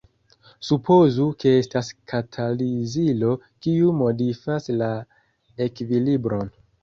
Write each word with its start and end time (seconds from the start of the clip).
Supozu 0.67 1.25
ke 1.43 1.51
estas 1.57 1.91
katalizilo 2.11 3.29
kiu 3.65 3.93
modifas 3.99 4.71
la 4.81 4.91
ekvilibron. 5.69 6.53